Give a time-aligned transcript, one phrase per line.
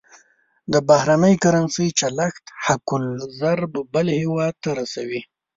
[0.73, 5.21] د بهرنۍ کرنسۍ چلښت حق الضرب بل هېواد ته رسوي.